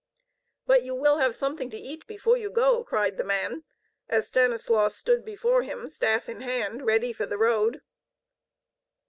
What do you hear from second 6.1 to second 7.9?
in hand, ready for the road.